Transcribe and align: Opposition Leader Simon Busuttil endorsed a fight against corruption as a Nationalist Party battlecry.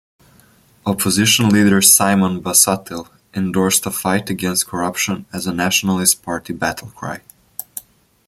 Opposition 0.83 1.49
Leader 1.49 1.79
Simon 1.79 2.41
Busuttil 2.41 3.07
endorsed 3.35 3.85
a 3.85 3.91
fight 3.91 4.31
against 4.31 4.65
corruption 4.65 5.27
as 5.31 5.45
a 5.45 5.53
Nationalist 5.53 6.23
Party 6.23 6.55
battlecry. 6.55 7.21